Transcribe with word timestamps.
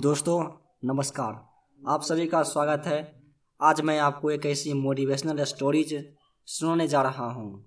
दोस्तों, 0.00 0.42
नमस्कार। 0.84 1.48
आप 1.88 2.02
सभी 2.02 2.26
का 2.26 2.42
स्वागत 2.42 2.82
है। 2.86 3.22
आज 3.60 3.80
मैं 3.80 3.98
आपको 3.98 4.30
एक 4.30 4.46
ऐसी 4.46 4.72
मोटिवेशनल 4.72 5.44
स्टोरीज 5.44 6.14
सुनाने 6.46 6.88
जा 6.88 7.02
रहा 7.02 7.30
हूँ, 7.30 7.64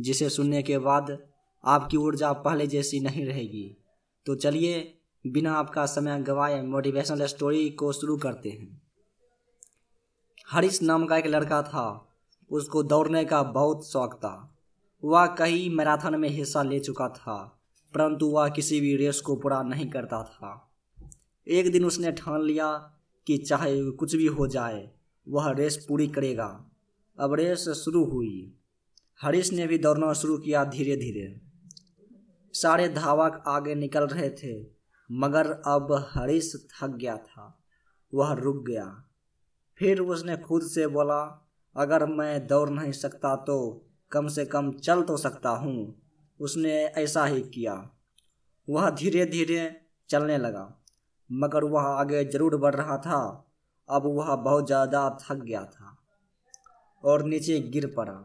जिसे 0.00 0.28
सुनने 0.28 0.62
के 0.62 0.78
बाद 0.78 1.18
आपकी 1.64 1.96
ऊर्जा 1.96 2.32
पहले 2.32 2.66
जैसी 2.66 3.00
नहीं 3.00 3.26
रहेगी। 3.26 3.76
तो 4.26 4.34
चलिए, 4.34 4.98
बिना 5.26 5.54
आपका 5.54 5.86
समय 5.86 6.20
गवाए 6.20 6.62
मोटिवेशनल 6.62 7.26
स्टोरी 7.26 7.70
को 7.70 7.92
शुरू 7.92 8.16
करते 8.16 8.48
हैं। 8.48 8.82
हरीश 10.50 10.82
नाम 10.82 11.06
का 11.06 11.16
एक 11.16 11.26
लड़का 11.26 11.62
था। 11.62 12.14
उसको 12.50 12.82
दौड़ने 12.82 13.24
का 13.24 13.42
बहुत 13.42 13.88
शौक 13.88 14.14
था। 14.14 14.56
वह 15.04 15.26
कई 15.26 15.68
मैराथन 15.68 16.20
में 16.20 16.28
हिस्सा 16.28 16.62
ले 16.62 16.80
चुका 16.80 17.08
था, 17.08 17.60
परंतु 17.94 18.26
वह 18.26 18.48
किसी 18.48 18.80
भी 18.80 18.96
रेस 18.96 19.20
को 19.20 19.36
पूरा 19.36 19.62
नहीं 19.62 19.90
करता 19.90 20.22
था। 20.22 20.65
एक 21.46 21.72
दिन 21.72 21.84
उसने 21.84 22.12
ठान 22.12 22.42
लिया 22.42 22.72
कि 23.26 23.36
चाहे 23.38 23.90
कुछ 23.90 24.16
भी 24.16 24.26
हो 24.26 24.46
जाए, 24.46 24.90
वह 25.28 25.50
रेस 25.50 25.84
पूरी 25.88 26.08
करेगा। 26.08 26.70
अब 27.20 27.34
रेस 27.34 27.68
शुरू 27.68 28.04
हुई। 28.04 28.54
हरीश 29.22 29.52
ने 29.52 29.66
भी 29.66 29.78
दौड़ना 29.78 30.12
शुरू 30.12 30.38
किया 30.38 30.64
धीरे 30.64 30.96
धीरे 30.96 31.40
सारे 32.54 32.88
धावक 32.88 33.44
आगे 33.46 33.74
निकल 33.74 34.06
रहे 34.06 34.30
थे, 34.30 34.66
मगर 35.12 35.50
अब 35.50 36.08
हरीश 36.10 36.52
थक 36.74 36.88
गया 36.88 37.16
था। 37.16 37.62
वह 38.14 38.32
रुक 38.32 38.64
गया। 38.66 39.04
फिर 39.78 40.00
उसने 40.00 40.36
खुद 40.36 40.62
से 40.62 40.86
बोला, 40.86 41.48
अगर 41.76 42.06
मैं 42.06 42.46
दौड़ 42.46 42.70
नहीं 42.70 42.92
सकता 42.92 43.36
तो 43.36 43.86
कम 44.10 44.28
से 44.28 44.44
कम 44.44 44.72
चल 44.72 45.02
तो 45.02 45.16
सकता 45.16 45.50
हूँ। 45.50 46.02
उसने 46.40 46.74
ऐसा 46.84 47.24
ही 47.24 47.40
किया। 47.42 47.90
वह 48.68 48.90
धीरे 48.90 49.26
धीरे 49.26 49.80
चलने 50.08 50.38
लगा। 50.38 50.82
मगर 51.30 51.64
वह 51.64 51.82
आगे 51.82 52.24
ज़रूर 52.24 52.56
बढ़ 52.56 52.74
रहा 52.74 52.96
था। 52.98 53.20
अब 53.88 54.06
वह 54.06 54.34
बहुत 54.36 54.66
ज़्यादा 54.66 55.08
थक 55.22 55.36
गया 55.36 55.64
था 55.64 55.96
और 57.04 57.24
नीचे 57.24 57.58
गिर 57.60 57.86
पड़ा। 57.96 58.22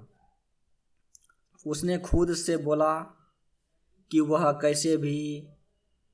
उसने 1.65 1.97
खुद 1.99 2.33
से 2.33 2.57
बोला 2.57 2.93
कि 4.11 4.19
वह 4.19 4.51
कैसे 4.51 4.95
भी 4.97 5.17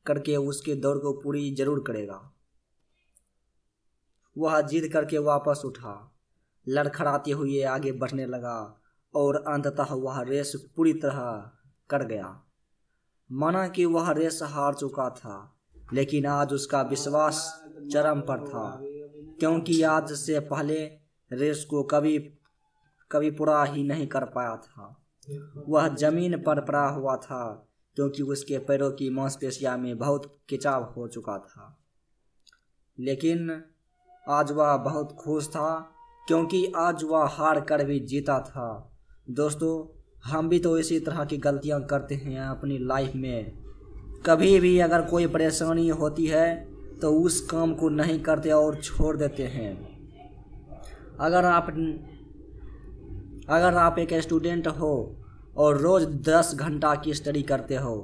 करके 0.05 0.35
उसके 0.37 0.75
दौड़ 0.75 0.97
को 0.97 1.13
पूरी 1.13 1.53
ज़रूर 1.55 1.83
करेगा। 1.87 2.21
वह 4.35 4.59
जिद 4.61 4.91
करके 4.93 5.17
वापस 5.17 5.61
उठा, 5.65 5.93
लड़खड़ाते 6.67 7.31
हुए 7.31 7.61
आगे 7.65 7.91
बढ़ने 7.91 8.25
लगा 8.25 8.59
और 9.13 9.35
अंततः 9.47 9.93
वह 9.93 10.21
रेस 10.21 10.53
पूरी 10.75 10.93
तरह 10.93 11.51
कर 11.89 12.03
गया। 12.05 12.35
माना 13.29 13.67
कि 13.67 13.85
वह 13.85 14.11
रेस 14.11 14.39
हार 14.43 14.73
चुका 14.73 15.09
था। 15.09 15.56
लेकिन 15.93 16.25
आज 16.25 16.53
उसका 16.53 16.81
विश्वास 16.81 17.63
चरम 17.91 18.21
पर 18.21 18.47
था, 18.47 18.79
क्योंकि 19.39 19.81
आज 19.81 20.11
से 20.11 20.39
पहले 20.39 20.85
रेस 21.31 21.65
को 21.69 21.83
कभी 21.83 22.19
कभी 23.11 23.31
पूरा 23.31 23.63
ही 23.63 23.83
नहीं 23.83 24.07
कर 24.07 24.25
पाया 24.25 24.55
था। 24.55 25.03
वह 25.67 25.87
ज़मीन 25.87 26.37
पर 26.37 26.61
पड़ा 26.61 26.87
हुआ 26.87 27.15
था, 27.15 27.67
क्योंकि 27.95 28.23
उसके 28.23 28.57
पैरों 28.57 28.91
की 28.91 29.09
मांसपेशियाँ 29.09 29.77
में 29.77 29.97
बहुत 29.97 30.39
खिंचाव 30.49 30.83
हो 30.83 31.07
चुका 31.07 31.37
था। 31.37 31.77
लेकिन 32.99 33.63
आज 34.29 34.51
वह 34.51 34.77
बहुत 34.77 35.11
खुश 35.11 35.47
था, 35.47 35.91
क्योंकि 36.27 36.73
आज 36.75 37.03
वह 37.03 37.25
हार 37.25 37.61
कर 37.61 37.85
भी 37.85 37.99
जीता 37.99 38.39
था। 38.39 38.97
दोस्तों, 39.29 40.03
हम 40.29 40.49
भी 40.49 40.59
तो 40.59 40.77
इसी 40.77 40.99
तरह 40.99 41.25
की 41.25 41.37
गलतियाँ 41.37 41.85
करते 41.85 42.15
हैं 42.15 42.39
अपनी 42.39 42.77
लाइफ 42.77 43.11
में। 43.15 43.66
कभी 44.25 44.59
भी 44.59 44.77
अगर 44.79 45.01
कोई 45.01 45.27
परेशानी 45.27 45.87
होती 45.89 46.25
है 46.25 46.55
तो 47.01 47.11
उस 47.15 47.39
काम 47.41 47.73
को 47.73 47.89
नहीं 47.89 48.19
करते 48.19 48.51
और 48.51 48.75
छोड़ 48.75 49.15
देते 49.17 49.43
हैं। 49.43 49.71
अगर 51.19 51.45
आप 51.45 51.67
अगर 53.49 53.75
आप 53.75 53.99
एक 53.99 54.13
स्टूडेंट 54.13 54.67
हो 54.69 54.93
और 55.57 55.77
रोज़ 55.77 56.05
दस 56.23 56.53
घंटा 56.55 56.93
की 56.95 57.13
स्टडी 57.13 57.41
करते 57.41 57.75
हो 57.75 57.95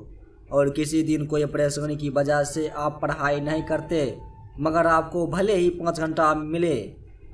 और 0.52 0.70
किसी 0.70 1.02
दिन 1.04 1.26
कोई 1.26 1.46
परेशानी 1.48 1.96
की 1.96 2.10
वजह 2.10 2.44
से 2.44 2.68
आप 2.68 3.00
पढ़ाई 3.02 3.40
नहीं 3.42 3.64
करते, 3.64 4.18
मगर 4.60 4.88
आपको 4.88 5.26
भले 5.28 5.56
ही 5.56 5.70
पाँच 5.72 6.00
घंटा 6.00 6.34
मिले, 6.36 6.76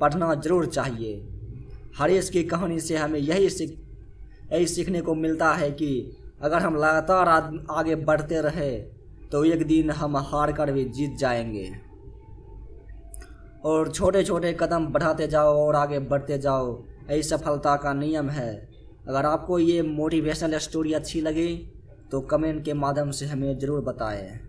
पढ़ना 0.01 0.33
ज़रूर 0.35 0.65
चाहिए। 0.65 1.13
हरीश 1.97 2.29
की 2.29 2.43
कहानी 2.43 2.79
से 2.79 2.97
हमें 2.97 3.19
यही 3.19 3.49
सीख, 3.49 3.77
यही 4.53 4.65
सीखने 4.67 5.01
को 5.01 5.15
मिलता 5.15 5.51
है 5.53 5.69
कि 5.71 5.89
अगर 6.41 6.59
हम 6.59 6.75
लगातार 6.75 7.27
आगे 7.71 7.95
बढ़ते 7.97 8.41
रहे 8.41 8.71
तो 9.31 9.43
एक 9.45 9.65
दिन 9.67 9.89
हम 9.91 10.17
हार 10.17 10.51
कर 10.51 10.71
भी 10.71 10.83
जीत 10.87 11.17
जाएँगे। 11.17 11.69
और 13.63 13.91
छोटे 13.91 14.23
छोटे 14.23 14.53
कदम 14.59 14.85
बढ़ाते 14.87 15.27
जाओ 15.27 15.55
और 15.57 15.75
आगे 15.75 15.99
बढ़ते 16.01 16.37
जाओ, 16.37 16.77
यही 17.11 17.23
सफलता 17.23 17.75
का 17.75 17.93
नियम 17.93 18.29
है। 18.29 18.53
अगर 19.07 19.25
आपको 19.25 19.59
ये 19.59 19.81
मोटिवेशनल 19.81 20.57
स्टोरी 20.57 20.93
अच्छी 20.93 21.21
लगी 21.21 21.55
तो 22.11 22.21
कमेंट 22.21 22.63
के 22.65 22.73
माध्यम 22.75 23.11
से 23.11 23.25
हमें 23.25 23.57
ज़रूर 23.59 23.81
बताएँ। 23.83 24.39